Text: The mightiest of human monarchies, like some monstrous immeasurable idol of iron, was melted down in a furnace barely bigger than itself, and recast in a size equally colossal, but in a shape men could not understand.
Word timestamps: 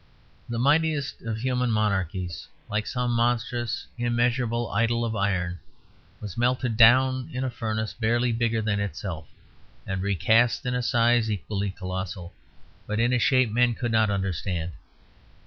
The 0.49 0.57
mightiest 0.57 1.21
of 1.21 1.37
human 1.37 1.69
monarchies, 1.69 2.47
like 2.71 2.87
some 2.87 3.11
monstrous 3.11 3.85
immeasurable 3.99 4.71
idol 4.71 5.05
of 5.05 5.15
iron, 5.15 5.59
was 6.19 6.39
melted 6.39 6.75
down 6.75 7.29
in 7.31 7.43
a 7.43 7.51
furnace 7.51 7.93
barely 7.93 8.31
bigger 8.31 8.63
than 8.63 8.79
itself, 8.79 9.29
and 9.85 10.01
recast 10.01 10.65
in 10.65 10.73
a 10.73 10.81
size 10.81 11.29
equally 11.29 11.69
colossal, 11.69 12.33
but 12.87 12.99
in 12.99 13.13
a 13.13 13.19
shape 13.19 13.51
men 13.51 13.75
could 13.75 13.91
not 13.91 14.09
understand. 14.09 14.71